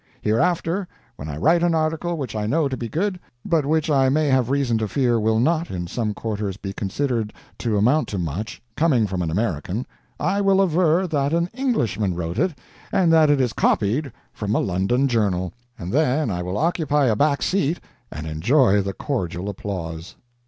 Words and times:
Hereafter, 0.23 0.87
when 1.15 1.29
I 1.29 1.37
write 1.37 1.61
an 1.61 1.75
article 1.75 2.17
which 2.17 2.35
I 2.35 2.47
know 2.47 2.67
to 2.67 2.75
be 2.75 2.89
good, 2.89 3.19
but 3.45 3.67
which 3.67 3.87
I 3.87 4.09
may 4.09 4.29
have 4.29 4.49
reason 4.49 4.79
to 4.79 4.87
fear 4.87 5.19
will 5.19 5.39
not, 5.39 5.69
in 5.69 5.85
some 5.85 6.15
quarters, 6.15 6.57
be 6.57 6.73
considered 6.73 7.31
to 7.59 7.77
amount 7.77 8.07
to 8.07 8.17
much, 8.17 8.63
coming 8.75 9.05
from 9.05 9.21
an 9.21 9.29
American, 9.29 9.85
I 10.19 10.41
will 10.41 10.59
aver 10.59 11.05
that 11.05 11.33
an 11.33 11.51
Englishman 11.53 12.15
wrote 12.15 12.39
it 12.39 12.57
and 12.91 13.13
that 13.13 13.29
it 13.29 13.39
is 13.39 13.53
copied 13.53 14.11
from 14.33 14.55
a 14.55 14.59
London 14.59 15.07
journal. 15.07 15.53
And 15.77 15.93
then 15.93 16.31
I 16.31 16.41
will 16.41 16.57
occupy 16.57 17.05
a 17.05 17.15
back 17.15 17.43
seat 17.43 17.79
and 18.11 18.25
enjoy 18.25 18.81
the 18.81 18.93
cordial 18.93 19.49
applause. 19.49 20.15